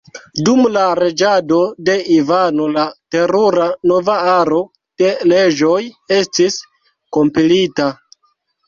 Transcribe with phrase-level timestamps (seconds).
[0.45, 2.85] Dum la reĝado de Ivano la
[3.17, 4.63] Terura nova aro
[5.03, 5.79] de leĝoj
[6.21, 6.61] estis
[7.19, 7.93] kompilita.